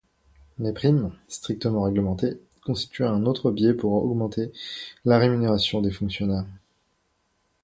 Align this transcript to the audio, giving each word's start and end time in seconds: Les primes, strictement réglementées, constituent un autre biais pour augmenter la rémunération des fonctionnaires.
Les 0.57 0.73
primes, 0.73 1.13
strictement 1.27 1.83
réglementées, 1.83 2.39
constituent 2.65 3.05
un 3.05 3.27
autre 3.27 3.51
biais 3.51 3.75
pour 3.75 3.93
augmenter 3.93 4.51
la 5.05 5.19
rémunération 5.19 5.79
des 5.79 5.91
fonctionnaires. 5.91 6.47